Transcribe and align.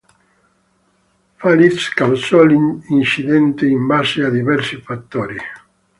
Falitz 1.37 1.89
causò 1.93 2.41
l'incidente 2.41 3.67
in 3.67 3.85
base 3.85 4.23
a 4.23 4.31
diversi 4.31 4.77
fattori. 4.81 5.37